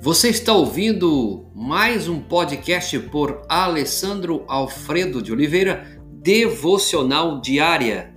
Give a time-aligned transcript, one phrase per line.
[0.00, 8.14] Você está ouvindo mais um podcast por Alessandro Alfredo de Oliveira, Devocional Diária.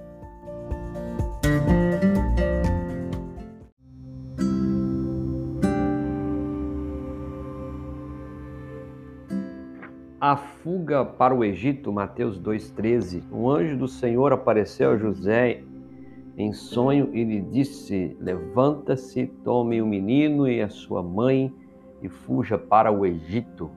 [10.19, 13.23] A fuga para o Egito, Mateus 2,13.
[13.31, 15.63] Um anjo do Senhor apareceu a José
[16.37, 21.51] em sonho e lhe disse: Levanta-se, tome o menino e a sua mãe
[22.01, 23.71] e fuja para o Egito.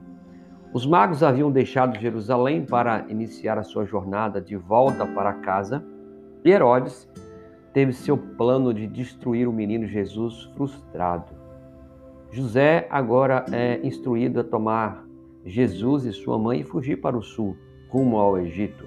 [0.73, 5.81] Os magos haviam deixado Jerusalém para iniciar a sua jornada de volta para casa
[6.43, 7.09] e Herodes
[7.71, 11.33] teve seu plano de destruir o menino Jesus frustrado.
[12.29, 15.05] José agora é instruído a tomar
[15.45, 17.55] Jesus e sua mãe e fugir para o sul,
[17.87, 18.85] rumo ao Egito.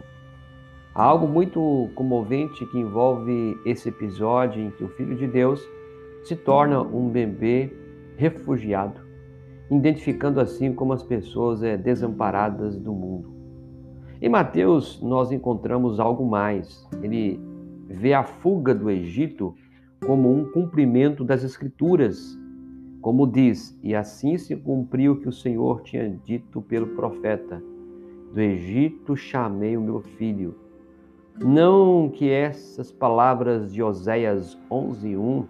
[0.95, 5.67] Há algo muito comovente que envolve esse episódio em que o Filho de Deus
[6.25, 7.73] se torna um bebê
[8.17, 9.08] refugiado
[9.71, 13.39] identificando assim como as pessoas é, desamparadas do mundo.
[14.21, 16.87] Em Mateus, nós encontramos algo mais.
[17.03, 17.41] Ele
[17.87, 19.55] vê a fuga do Egito
[20.05, 22.37] como um cumprimento das Escrituras,
[23.01, 27.63] como diz, e assim se cumpriu o que o Senhor tinha dito pelo profeta:
[28.33, 30.57] Do Egito chamei o meu filho.
[31.41, 35.47] Não que essas palavras de Oséias 11:1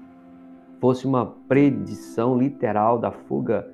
[0.78, 3.66] fosse uma predição literal da fuga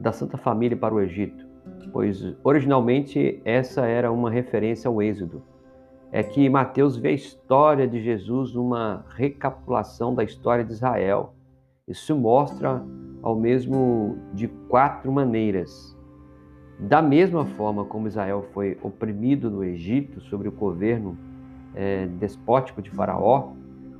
[0.00, 1.46] da Santa Família para o Egito,
[1.92, 5.42] pois originalmente essa era uma referência ao Êxodo.
[6.10, 11.34] É que Mateus vê a história de Jesus uma recapitulação da história de Israel.
[11.86, 12.82] Isso mostra
[13.22, 15.96] ao mesmo de quatro maneiras.
[16.78, 21.18] Da mesma forma como Israel foi oprimido no Egito sob o governo
[21.74, 23.52] é, despótico de Faraó,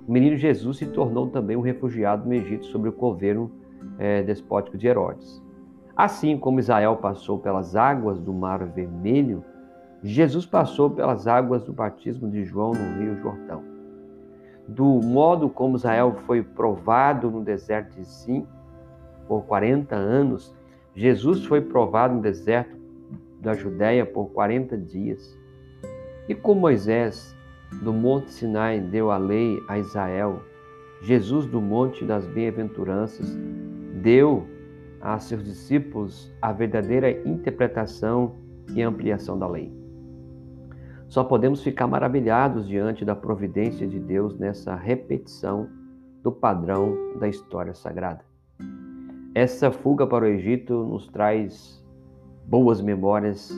[0.07, 3.51] o menino Jesus se tornou também um refugiado no Egito sob o governo
[3.99, 5.43] é, despótico de Herodes.
[5.99, 9.45] Assim como Israel passou pelas águas do Mar Vermelho,
[10.01, 13.65] Jesus passou pelas águas do batismo de João no Rio Jordão.
[14.69, 18.47] Do modo como Israel foi provado no deserto de Sim
[19.27, 20.55] por 40 anos,
[20.95, 22.77] Jesus foi provado no deserto
[23.41, 25.37] da Judéia por 40 dias.
[26.29, 27.37] E como Moisés
[27.83, 30.43] do Monte Sinai deu a lei a Israel,
[31.03, 33.37] Jesus do Monte das Bem-aventuranças
[34.01, 34.47] deu
[35.01, 38.35] a seus discípulos a verdadeira interpretação
[38.75, 39.73] e ampliação da lei.
[41.09, 45.69] Só podemos ficar maravilhados diante da providência de Deus nessa repetição
[46.23, 48.25] do padrão da história sagrada.
[49.35, 51.83] Essa fuga para o Egito nos traz
[52.47, 53.51] boas memórias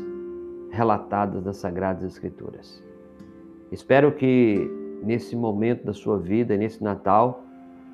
[0.70, 2.82] relatadas das Sagradas Escrituras.
[3.72, 4.68] Espero que
[5.02, 7.44] nesse momento da sua vida, nesse Natal,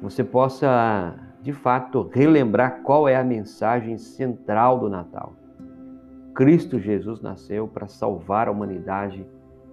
[0.03, 1.15] você possa
[1.47, 5.33] de fato, relembrar qual é a mensagem central do Natal.
[6.35, 9.25] Cristo Jesus nasceu para salvar a humanidade,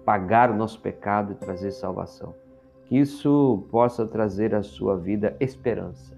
[0.04, 2.32] pagar o nosso pecado e trazer salvação.
[2.84, 6.16] Que isso possa trazer à sua vida esperança.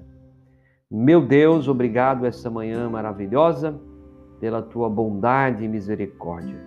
[0.90, 3.80] Meu Deus, obrigado essa manhã maravilhosa
[4.38, 6.60] pela tua bondade e misericórdia.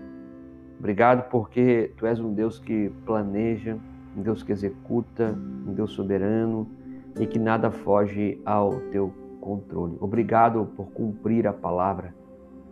[0.80, 3.78] Obrigado porque tu és um Deus que planeja,
[4.18, 6.79] um Deus que executa, um Deus soberano
[7.18, 9.98] e que nada foge ao teu controle.
[10.00, 12.14] Obrigado por cumprir a palavra.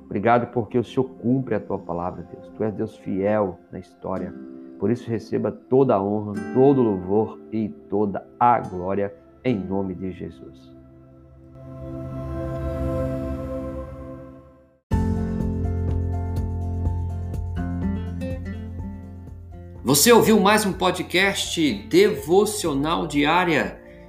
[0.06, 2.48] Obrigado porque o Senhor cumpre a tua palavra, Deus.
[2.50, 4.34] Tu és Deus fiel na história.
[4.80, 9.96] Por isso receba toda a honra, todo o louvor e toda a glória em nome
[9.96, 10.78] de Jesus.
[19.84, 23.87] Você ouviu mais um podcast devocional diária?